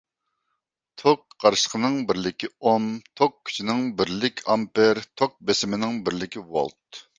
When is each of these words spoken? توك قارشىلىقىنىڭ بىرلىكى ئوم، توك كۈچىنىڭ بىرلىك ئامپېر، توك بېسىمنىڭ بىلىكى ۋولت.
توك 1.01 1.25
قارشىلىقىنىڭ 1.45 1.99
بىرلىكى 2.13 2.49
ئوم، 2.71 2.89
توك 3.21 3.37
كۈچىنىڭ 3.51 3.85
بىرلىك 4.01 4.43
ئامپېر، 4.49 5.05
توك 5.23 5.39
بېسىمنىڭ 5.51 6.05
بىلىكى 6.11 6.47
ۋولت. 6.57 7.05